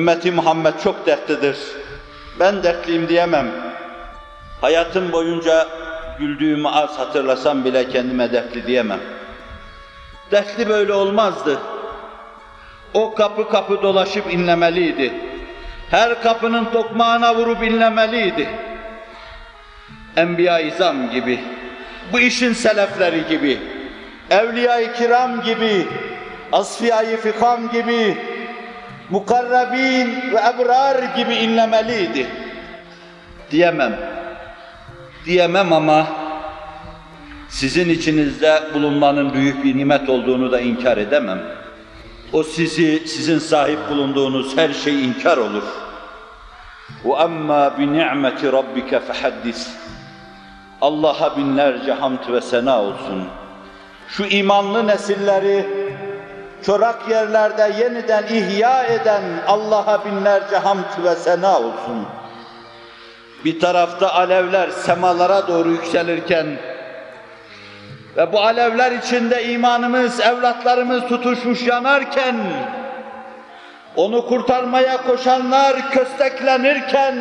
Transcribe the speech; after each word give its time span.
Ümmeti 0.00 0.30
Muhammed 0.30 0.74
çok 0.84 1.06
dertlidir. 1.06 1.56
Ben 2.40 2.62
dertliyim 2.62 3.08
diyemem. 3.08 3.50
Hayatım 4.60 5.12
boyunca 5.12 5.68
güldüğümü 6.18 6.68
az 6.68 6.98
hatırlasam 6.98 7.64
bile 7.64 7.88
kendime 7.88 8.32
dertli 8.32 8.66
diyemem. 8.66 9.00
Dertli 10.30 10.68
böyle 10.68 10.92
olmazdı. 10.92 11.58
O 12.94 13.14
kapı 13.14 13.48
kapı 13.48 13.82
dolaşıp 13.82 14.32
inlemeliydi. 14.32 15.12
Her 15.90 16.22
kapının 16.22 16.64
tokmağına 16.64 17.34
vurup 17.34 17.62
inlemeliydi. 17.62 18.48
Enbiya-i 20.16 20.68
İzam 20.68 21.10
gibi, 21.10 21.40
bu 22.12 22.20
işin 22.20 22.52
selefleri 22.52 23.26
gibi, 23.28 23.58
Evliya-i 24.30 24.92
Kiram 24.92 25.42
gibi, 25.42 25.86
Asfiya-i 26.52 27.16
Fikam 27.16 27.70
gibi, 27.70 28.29
mukarrabin 29.09 30.31
ve 30.31 30.39
ebrar 30.53 31.15
gibi 31.15 31.35
inlemeliydi. 31.35 32.27
Diyemem. 33.51 33.99
Diyemem 35.25 35.73
ama 35.73 36.07
sizin 37.49 37.89
içinizde 37.89 38.63
bulunmanın 38.73 39.33
büyük 39.33 39.63
bir 39.63 39.77
nimet 39.77 40.09
olduğunu 40.09 40.51
da 40.51 40.59
inkar 40.59 40.97
edemem. 40.97 41.41
O 42.33 42.43
sizi, 42.43 43.07
sizin 43.07 43.39
sahip 43.39 43.79
bulunduğunuz 43.89 44.57
her 44.57 44.73
şey 44.73 45.05
inkar 45.05 45.37
olur. 45.37 45.63
وَأَمَّا 47.05 47.77
بِنِعْمَةِ 47.77 48.39
رَبِّكَ 48.51 48.99
فَحَدِّسْ 48.99 49.67
Allah'a 50.81 51.37
binlerce 51.37 51.93
hamd 51.93 52.19
ve 52.31 52.41
sena 52.41 52.81
olsun. 52.81 53.27
Şu 54.07 54.25
imanlı 54.25 54.87
nesilleri 54.87 55.65
çorak 56.66 57.08
yerlerde 57.08 57.72
yeniden 57.78 58.24
ihya 58.26 58.84
eden 58.84 59.22
Allah'a 59.46 60.04
binlerce 60.04 60.56
hamd 60.56 61.04
ve 61.04 61.14
sena 61.14 61.58
olsun. 61.58 62.06
Bir 63.44 63.60
tarafta 63.60 64.14
alevler 64.14 64.70
semalara 64.70 65.48
doğru 65.48 65.70
yükselirken 65.70 66.46
ve 68.16 68.32
bu 68.32 68.40
alevler 68.40 68.92
içinde 68.92 69.44
imanımız, 69.44 70.20
evlatlarımız 70.20 71.08
tutuşmuş 71.08 71.66
yanarken, 71.66 72.36
onu 73.96 74.26
kurtarmaya 74.26 74.96
koşanlar 74.96 75.90
kösteklenirken, 75.90 77.14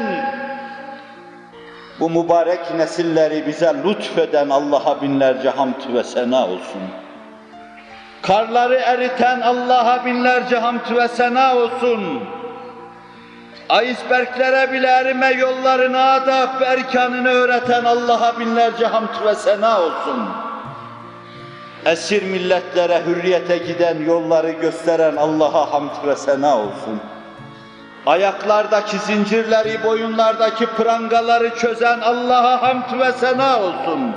bu 2.00 2.10
mübarek 2.10 2.74
nesilleri 2.76 3.48
bize 3.48 3.74
lütfeden 3.86 4.50
Allah'a 4.50 5.02
binlerce 5.02 5.50
hamd 5.50 5.94
ve 5.94 6.04
sena 6.04 6.46
olsun. 6.46 6.82
Karları 8.22 8.76
eriten 8.76 9.42
Allah'a 9.42 10.06
binlerce 10.06 10.58
hamd 10.58 10.96
ve 10.96 11.08
sena 11.08 11.56
olsun. 11.56 12.24
Iceberglere 13.84 14.72
bile 14.74 14.88
erime 14.88 15.32
yollarını, 15.32 16.12
adab 16.12 16.62
ve 16.62 16.66
erkanını 16.66 17.30
öğreten 17.30 17.86
Allah'a 17.86 18.40
binlerce 18.40 18.86
hamd 18.86 19.26
ve 19.26 19.36
sena 19.36 19.82
olsun. 19.82 20.30
Esir 21.86 22.24
milletlere 22.24 23.02
hürriyete 23.06 23.58
giden 23.58 24.04
yolları 24.04 24.52
gösteren 24.52 25.16
Allah'a 25.16 25.74
hamd 25.74 26.08
ve 26.08 26.16
sena 26.16 26.58
olsun. 26.58 27.00
Ayaklardaki 28.06 28.98
zincirleri, 28.98 29.84
boyunlardaki 29.84 30.66
prangaları 30.66 31.56
çözen 31.56 32.00
Allah'a 32.00 32.62
hamd 32.62 33.00
ve 33.00 33.12
sena 33.12 33.60
olsun. 33.60 34.16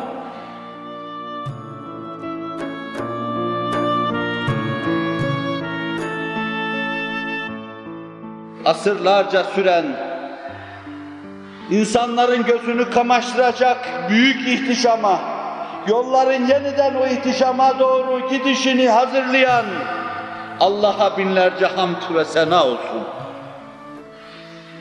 Asırlarca 8.64 9.44
süren, 9.44 9.84
insanların 11.70 12.44
gözünü 12.44 12.90
kamaştıracak 12.90 13.78
büyük 14.08 14.48
ihtişama, 14.48 15.20
yolların 15.88 16.46
yeniden 16.46 16.94
o 16.94 17.06
ihtişama 17.06 17.78
doğru 17.78 18.28
gidişini 18.30 18.88
hazırlayan 18.88 19.64
Allah'a 20.60 21.18
binlerce 21.18 21.66
hamd 21.66 22.14
ve 22.14 22.24
sena 22.24 22.64
olsun. 22.64 23.02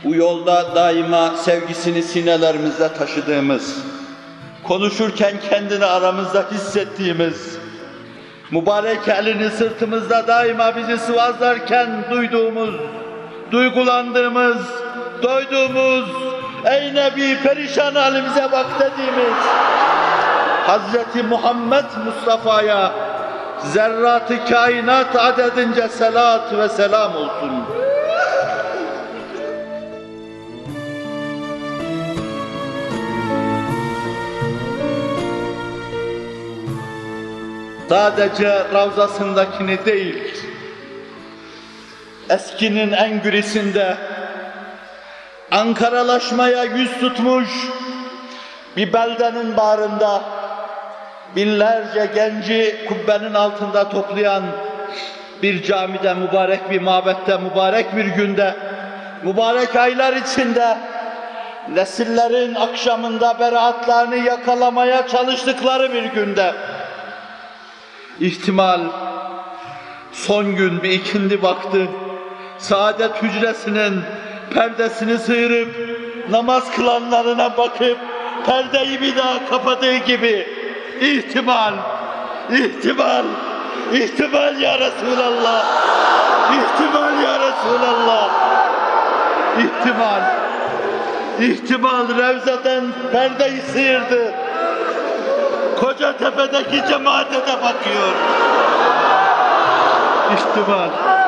Bu 0.03 0.15
yolda 0.15 0.75
daima 0.75 1.29
sevgisini 1.29 2.03
sinelerimizde 2.03 2.93
taşıdığımız, 2.93 3.77
konuşurken 4.63 5.33
kendini 5.49 5.85
aramızda 5.85 6.45
hissettiğimiz, 6.51 7.57
mübarek 8.51 9.07
elini 9.07 9.49
sırtımızda 9.49 10.27
daima 10.27 10.75
bizi 10.75 10.97
sıvazlarken 10.97 11.89
duyduğumuz, 12.11 12.75
duygulandığımız, 13.51 14.57
doyduğumuz, 15.23 16.09
ey 16.65 16.95
Nebi 16.95 17.37
perişan 17.43 17.95
halimize 17.95 18.51
bak 18.51 18.65
dediğimiz, 18.79 19.37
Hazreti 20.67 21.23
Muhammed 21.23 21.85
Mustafa'ya 22.05 22.91
zerratı 23.63 24.45
kainat 24.45 25.15
adedince 25.15 25.87
selat 25.87 26.53
ve 26.57 26.69
selam 26.69 27.15
olsun. 27.15 27.51
Sadece 37.89 38.63
ravzasındakini 38.73 39.85
değil, 39.85 40.30
eskinin 42.31 42.91
en 42.91 43.21
gürisinde. 43.21 43.97
Ankaralaşmaya 45.51 46.63
yüz 46.63 46.99
tutmuş 46.99 47.49
bir 48.77 48.93
beldenin 48.93 49.57
bağrında 49.57 50.21
binlerce 51.35 52.09
genci 52.15 52.85
kubbenin 52.89 53.33
altında 53.33 53.89
toplayan 53.89 54.43
bir 55.43 55.63
camide, 55.63 56.13
mübarek 56.13 56.69
bir 56.69 56.81
mabette, 56.81 57.37
mübarek 57.37 57.95
bir 57.95 58.05
günde, 58.05 58.55
mübarek 59.23 59.75
aylar 59.75 60.13
içinde 60.13 60.77
nesillerin 61.69 62.55
akşamında 62.55 63.39
beraatlarını 63.39 64.15
yakalamaya 64.15 65.07
çalıştıkları 65.07 65.93
bir 65.93 66.03
günde. 66.03 66.53
İhtimal 68.19 68.81
son 70.13 70.55
gün 70.55 70.83
bir 70.83 70.89
ikindi 70.89 71.41
baktı, 71.41 71.87
saadet 72.61 73.23
hücresinin 73.23 74.01
perdesini 74.53 75.17
sıyırıp 75.17 75.69
namaz 76.29 76.71
kılanlarına 76.75 77.57
bakıp 77.57 77.97
perdeyi 78.45 79.01
bir 79.01 79.15
daha 79.15 79.45
kapadığı 79.49 79.95
gibi 79.95 80.47
ihtimal, 81.01 81.73
ihtimal, 82.49 83.25
ihtimal 83.93 84.61
ya 84.61 84.79
Resulallah, 84.79 85.65
ihtimal 86.53 87.23
ya 87.23 87.39
Resulallah, 87.39 88.29
ihtimal, 89.57 90.21
ihtimal 91.39 92.17
Revza'dan 92.17 92.83
perdeyi 93.11 93.61
sıyırdı. 93.61 94.33
Koca 95.79 96.17
tepedeki 96.17 96.87
cemaate 96.89 97.33
de 97.33 97.61
bakıyor. 97.63 98.13
İhtimal. 100.33 101.20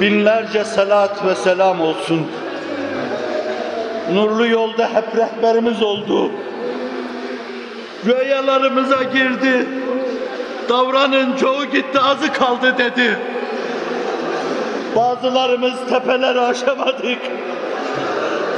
Binlerce 0.00 0.64
salat 0.64 1.24
ve 1.26 1.34
selam 1.34 1.80
olsun. 1.80 2.26
Nurlu 4.12 4.46
yolda 4.46 4.88
hep 4.94 5.16
rehberimiz 5.16 5.82
oldu. 5.82 6.30
Rüyalarımıza 8.06 9.02
girdi. 9.02 9.68
Davranın 10.68 11.36
çoğu 11.36 11.64
gitti 11.64 12.00
azı 12.00 12.32
kaldı 12.32 12.78
dedi. 12.78 13.18
Bazılarımız 14.96 15.74
tepeleri 15.90 16.40
aşamadık. 16.40 17.18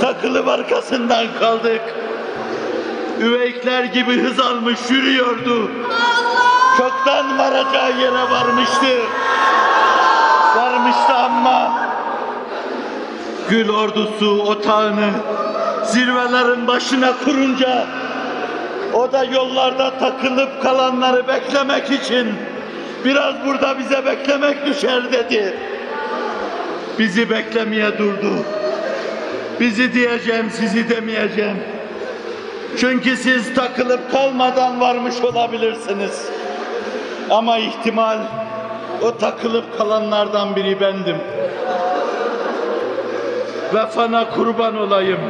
Takılıp 0.00 0.48
arkasından 0.48 1.26
kaldık. 1.40 1.82
Üveykler 3.20 3.84
gibi 3.84 4.22
hız 4.22 4.40
almış 4.40 4.78
yürüyordu. 4.90 5.70
Çoktan 6.78 7.38
varacağı 7.38 8.00
yere 8.00 8.30
varmıştı. 8.30 8.98
Varmıştı 10.56 11.14
ama 11.14 11.72
gül 13.50 13.70
ordusu 13.70 14.42
otağını 14.42 15.10
zirvelerin 15.84 16.66
başına 16.66 17.12
kurunca 17.24 17.86
o 18.94 19.12
da 19.12 19.24
yollarda 19.24 19.98
takılıp 19.98 20.62
kalanları 20.62 21.28
beklemek 21.28 21.90
için 21.90 22.34
biraz 23.04 23.34
burada 23.46 23.78
bize 23.78 24.06
beklemek 24.06 24.66
düşer 24.66 25.12
dedi. 25.12 25.56
Bizi 26.98 27.30
beklemeye 27.30 27.98
durdu. 27.98 28.32
Bizi 29.60 29.92
diyeceğim, 29.92 30.50
sizi 30.50 30.90
demeyeceğim. 30.90 31.56
Çünkü 32.78 33.16
siz 33.16 33.54
takılıp 33.54 34.12
kalmadan 34.12 34.80
varmış 34.80 35.14
olabilirsiniz. 35.22 36.26
Ama 37.30 37.58
ihtimal 37.58 38.18
o 39.02 39.16
takılıp 39.16 39.78
kalanlardan 39.78 40.56
biri 40.56 40.80
bendim. 40.80 41.16
Vefana 43.74 44.30
kurban 44.30 44.76
olayım. 44.76 45.20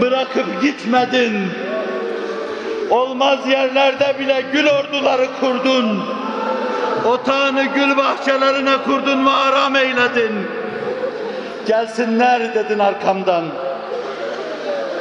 Bırakıp 0.00 0.62
gitmedin. 0.62 1.48
Olmaz 2.90 3.38
yerlerde 3.46 4.16
bile 4.18 4.44
gül 4.52 4.66
orduları 4.66 5.26
kurdun. 5.40 6.04
Otağını 7.06 7.64
gül 7.64 7.96
bahçelerine 7.96 8.76
kurdun 8.84 9.26
ve 9.26 9.30
aram 9.30 9.76
eyledin. 9.76 10.46
Gelsinler 11.66 12.54
dedin 12.54 12.78
arkamdan. 12.78 13.44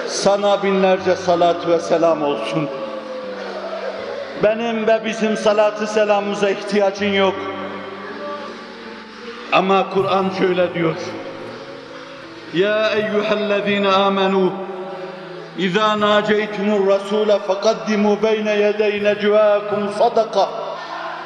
Sana 0.07 0.63
binlerce 0.63 1.16
salat 1.16 1.68
ve 1.68 1.80
selam 1.80 2.24
olsun. 2.24 2.69
Benim 4.44 4.88
ve 4.88 5.06
bizim 5.06 5.38
salatı 5.38 5.88
selamımıza 5.88 6.50
ihtiyacın 6.50 7.13
yok. 7.13 7.36
Ama 9.51 9.89
Kur'an 9.89 10.29
şöyle 10.39 10.73
diyor. 10.73 10.95
Ya 12.53 12.89
eyyühellezine 12.89 13.89
amenu 13.91 14.53
İzâ 15.57 15.99
nâceytumur 15.99 16.87
rasûle 16.87 17.39
fekaddimu 17.47 18.23
beyne 18.23 18.55
yedey 18.55 19.03
necvâkum 19.03 19.89
sadaka 19.97 20.49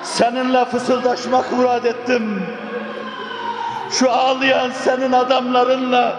Seninle 0.03 0.65
fısıldaşmak 0.65 1.51
murad 1.51 1.83
ettim. 1.83 2.43
Şu 3.91 4.11
ağlayan 4.11 4.71
senin 4.71 5.11
adamlarınla 5.11 6.15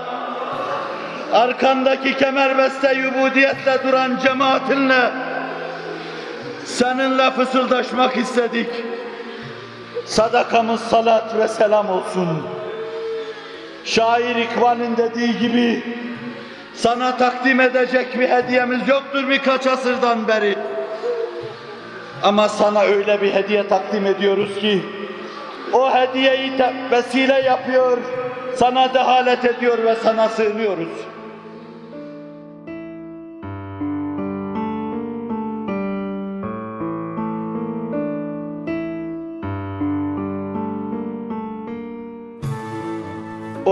arkandaki 1.33 2.17
kemerbeste 2.17 2.95
yubudiyetle 2.95 3.79
duran 3.85 4.19
cemaatinle 4.23 5.11
seninle 6.65 7.31
fısıldaşmak 7.31 8.17
istedik. 8.17 8.69
Sadakamız 10.07 10.81
salat 10.81 11.39
ve 11.39 11.49
selam 11.49 11.91
olsun. 11.91 12.29
Şair 13.85 14.37
İkbal'in 14.37 14.97
dediği 14.97 15.39
gibi 15.39 15.83
sana 16.75 17.17
takdim 17.17 17.61
edecek 17.61 18.19
bir 18.19 18.29
hediyemiz 18.29 18.89
yoktur 18.89 19.29
birkaç 19.29 19.67
asırdan 19.67 20.29
beri. 20.29 20.59
Ama 22.23 22.49
sana 22.49 22.81
öyle 22.81 23.23
bir 23.23 23.35
hediye 23.35 23.69
takdim 23.69 24.07
ediyoruz 24.07 24.59
ki 24.61 24.83
o 25.73 25.95
hediyeyi 25.95 26.53
vesile 26.91 27.41
yapıyor, 27.41 27.99
sana 28.57 28.95
dehalet 28.95 29.45
ediyor 29.45 29.79
ve 29.85 29.95
sana 29.95 30.29
sığınıyoruz. 30.29 31.14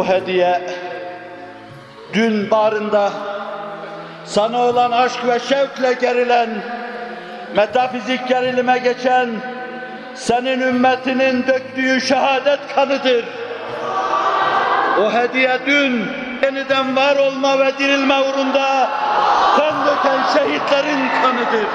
O 0.03 0.07
hediye 0.09 0.61
dün 2.13 2.51
barında 2.51 3.11
sana 4.25 4.59
olan 4.59 4.91
aşk 4.91 5.27
ve 5.27 5.39
şevkle 5.39 5.93
gerilen, 5.93 6.49
metafizik 7.57 8.29
gerilime 8.29 8.79
geçen 8.79 9.29
senin 10.15 10.61
ümmetinin 10.61 11.47
döktüğü 11.47 12.01
şehadet 12.01 12.61
kanıdır. 12.75 13.25
O 15.01 15.13
hediye 15.13 15.59
dün 15.67 16.05
yeniden 16.43 16.97
var 16.97 17.17
olma 17.17 17.59
ve 17.59 17.79
dirilme 17.79 18.21
uğrunda 18.21 18.91
kan 19.57 19.87
döken 19.87 20.21
şehitlerin 20.35 21.09
kanıdır. 21.23 21.67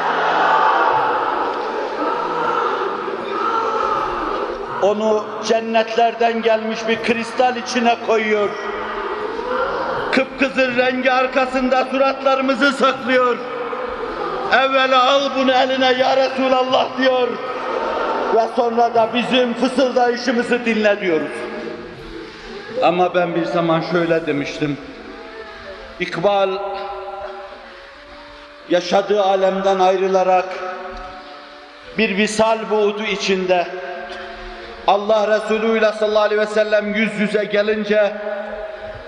Onu 4.82 5.26
cennetlerden 5.48 6.42
gelmiş 6.42 6.80
bir 6.88 7.04
kristal 7.04 7.56
içine 7.56 7.96
koyuyor. 8.08 8.50
Kıpkızıl 10.12 10.78
rengi 10.78 11.12
arkasında 11.12 11.86
suratlarımızı 11.86 12.72
saklıyor. 12.72 13.38
Evvela 14.54 15.04
al 15.12 15.22
bunu 15.38 15.52
eline 15.52 15.94
ya 15.94 16.18
Resulallah 16.18 16.98
diyor. 16.98 17.28
Ve 18.36 18.42
sonra 18.56 18.94
da 18.96 19.10
bizim 19.14 19.54
fısıldayışımızı 19.54 20.66
dinle 20.66 21.02
diyoruz. 21.02 21.32
Ama 22.84 23.16
ben 23.16 23.36
bir 23.36 23.46
zaman 23.46 23.82
şöyle 23.92 24.26
demiştim. 24.28 24.78
İkbal 26.00 26.50
yaşadığı 28.70 29.24
alemden 29.24 29.80
ayrılarak 29.80 30.46
bir 31.98 32.18
visal 32.18 32.58
buğdu 32.70 33.04
içinde 33.04 33.68
Allah 34.88 35.28
Resulü 35.36 35.78
ile 35.78 35.92
sallallahu 35.92 36.24
aleyhi 36.24 36.42
ve 36.42 36.46
sellem 36.46 36.94
yüz 36.96 37.20
yüze 37.20 37.44
gelince 37.44 38.14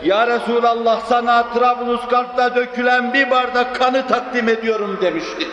Ya 0.03 0.27
Resulallah 0.27 1.01
sana 1.05 1.53
Trablusgarp'ta 1.53 2.55
dökülen 2.55 3.13
bir 3.13 3.31
bardak 3.31 3.75
kanı 3.75 4.07
takdim 4.07 4.49
ediyorum 4.49 4.99
demişti. 5.01 5.47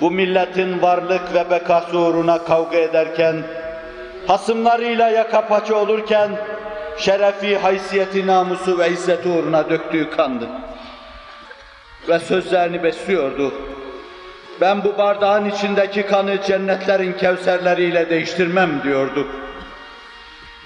Bu 0.00 0.10
milletin 0.10 0.82
varlık 0.82 1.34
ve 1.34 1.50
bekası 1.50 1.98
uğruna 1.98 2.44
kavga 2.44 2.76
ederken, 2.76 3.42
hasımlarıyla 4.26 5.08
yaka 5.08 5.48
paça 5.48 5.74
olurken, 5.74 6.30
şerefi, 6.98 7.58
haysiyeti, 7.58 8.26
namusu 8.26 8.78
ve 8.78 8.90
izzeti 8.90 9.28
uğruna 9.28 9.70
döktüğü 9.70 10.10
kandı. 10.10 10.48
Ve 12.08 12.18
sözlerini 12.18 12.82
besliyordu. 12.82 13.52
Ben 14.60 14.84
bu 14.84 14.98
bardağın 14.98 15.50
içindeki 15.50 16.06
kanı 16.06 16.42
cennetlerin 16.42 17.12
kevserleriyle 17.12 18.10
değiştirmem 18.10 18.82
diyordu. 18.82 19.28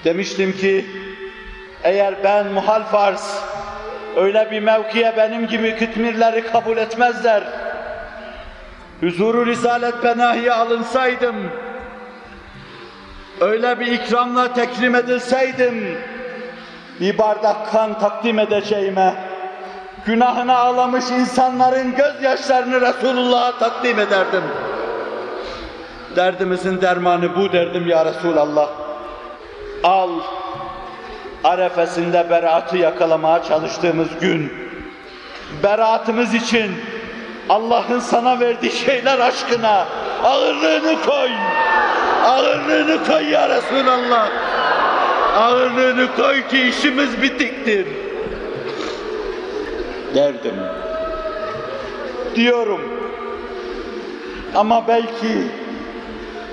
Demiştim 0.05 0.53
ki, 0.57 0.87
eğer 1.83 2.15
ben 2.25 2.47
muhal 2.47 2.83
farz, 2.83 3.43
öyle 4.17 4.51
bir 4.51 4.61
mevkiye 4.61 5.15
benim 5.17 5.47
gibi 5.47 5.77
kütmirleri 5.77 6.47
kabul 6.47 6.77
etmezler, 6.77 7.43
huzuru 9.01 9.47
risalet 9.47 10.03
penahiye 10.03 10.53
alınsaydım, 10.53 11.37
öyle 13.41 13.81
bir 13.81 13.87
ikramla 13.87 14.55
tekrim 14.55 14.95
edilseydim, 14.95 15.99
bir 17.01 17.19
bardak 17.19 17.73
kan 17.73 17.99
takdim 17.99 18.39
edeceğime, 18.39 19.15
günahına 20.07 20.59
ağlamış 20.59 21.05
insanların 21.11 21.95
gözyaşlarını 21.95 22.81
Resulullah'a 22.81 23.59
takdim 23.59 23.99
ederdim. 23.99 24.43
Derdimizin 26.17 26.81
dermanı 26.81 27.37
bu 27.37 27.53
derdim 27.53 27.87
ya 27.87 28.05
Resulallah. 28.05 28.69
Al, 29.85 30.11
arefesinde 31.45 32.27
beraatı 32.31 32.77
yakalamaya 32.77 33.43
çalıştığımız 33.43 34.09
gün, 34.21 34.53
beraatımız 35.63 36.35
için 36.35 36.71
Allah'ın 37.49 38.01
sana 38.01 38.41
verdiği 38.41 38.73
şeyler 38.73 39.19
aşkına 39.19 39.87
ağırlığını 40.25 41.03
koy. 41.03 41.31
Ağırlığını 42.25 43.05
koy 43.07 43.31
ya 43.31 43.49
Resulallah. 43.49 44.29
Ağırlığını 45.37 46.17
koy 46.17 46.49
ki 46.49 46.69
işimiz 46.69 47.23
bitiktir. 47.23 48.06
Derdim. 50.15 50.55
Diyorum. 52.35 52.81
Ama 54.55 54.89
belki 54.89 55.49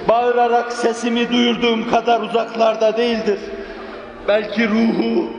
bağırarak 0.10 0.74
sesimi 0.74 1.32
duyurduğum 1.32 1.92
kadar 1.92 2.22
uzaklarda 2.22 2.98
değildir. 2.98 3.40
Belki 4.28 4.70
ruhu 4.70 5.30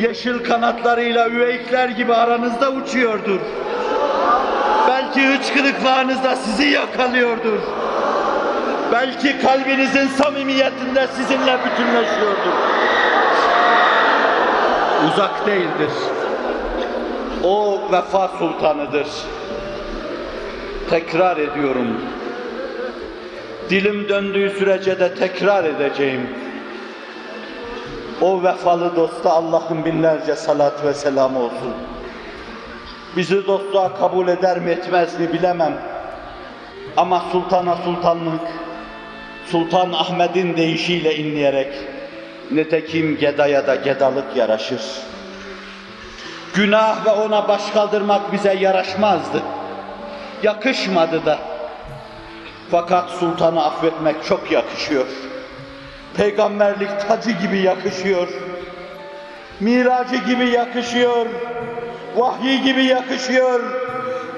yeşil 0.00 0.44
kanatlarıyla 0.44 1.28
üveykler 1.28 1.88
gibi 1.88 2.14
aranızda 2.14 2.70
uçuyordur. 2.72 3.40
Belki 4.88 5.26
hıçkırıklarınızda 5.26 6.36
sizi 6.36 6.64
yakalıyordur. 6.64 7.58
Belki 8.92 9.38
kalbinizin 9.38 10.08
samimiyetinde 10.08 11.06
sizinle 11.06 11.58
bütünleşiyordur. 11.64 12.52
Uzak 15.12 15.46
değildir. 15.46 15.90
O 17.46 17.80
vefa 17.92 18.28
sultanıdır. 18.38 19.06
Tekrar 20.90 21.36
ediyorum. 21.36 22.00
Dilim 23.70 24.08
döndüğü 24.08 24.50
sürece 24.50 25.00
de 25.00 25.14
tekrar 25.14 25.64
edeceğim. 25.64 26.30
O 28.20 28.42
vefalı 28.42 28.96
dosta 28.96 29.30
Allah'ın 29.30 29.84
binlerce 29.84 30.36
salat 30.36 30.84
ve 30.84 30.94
selam 30.94 31.36
olsun. 31.36 31.74
Bizi 33.16 33.46
dostluğa 33.46 33.94
kabul 33.94 34.28
eder 34.28 34.60
mi 34.60 34.70
etmez 34.70 35.20
mi 35.20 35.32
bilemem. 35.32 35.78
Ama 36.96 37.24
sultana 37.32 37.76
sultanlık, 37.76 38.40
Sultan 39.46 39.92
Ahmet'in 39.92 40.56
deyişiyle 40.56 41.16
inleyerek, 41.16 41.74
netekim 42.50 43.16
gedaya 43.16 43.66
da 43.66 43.74
gedalık 43.74 44.36
yaraşır. 44.36 44.80
Günah 46.56 47.06
ve 47.06 47.10
ona 47.10 47.48
baş 47.48 47.70
kaldırmak 47.70 48.32
bize 48.32 48.54
yaraşmazdı. 48.54 49.42
Yakışmadı 50.42 51.26
da. 51.26 51.38
Fakat 52.70 53.10
sultanı 53.10 53.64
affetmek 53.64 54.24
çok 54.24 54.52
yakışıyor. 54.52 55.06
Peygamberlik 56.16 57.08
tacı 57.08 57.30
gibi 57.30 57.58
yakışıyor. 57.58 58.28
Miracı 59.60 60.16
gibi 60.16 60.48
yakışıyor. 60.48 61.26
Vahyi 62.16 62.62
gibi 62.62 62.84
yakışıyor. 62.84 63.60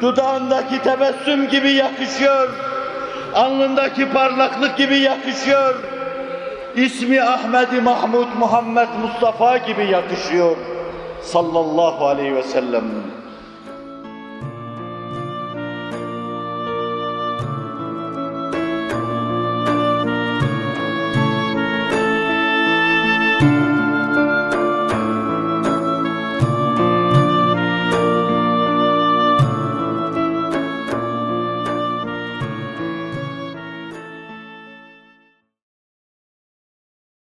Dudağındaki 0.03 0.83
tebessüm 0.83 1.49
gibi 1.49 1.71
yakışıyor. 1.71 2.49
Alnındaki 3.35 4.13
parlaklık 4.13 4.77
gibi 4.77 4.99
yakışıyor. 4.99 5.75
İsmi 6.77 7.23
Ahmet 7.23 7.83
Mahmud 7.83 8.29
Muhammed 8.39 8.89
Mustafa 9.03 9.57
gibi 9.57 9.87
yakışıyor. 9.91 10.57
Sallallahu 11.23 12.07
aleyhi 12.07 12.35
ve 12.35 12.43
sellem. 12.43 12.85